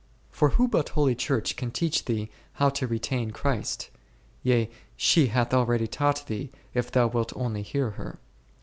[0.31, 3.91] For who but holy Church can teach thee how to retain Christ?
[4.41, 8.17] yea, she hath already taught thee, if thou wilt only hear her.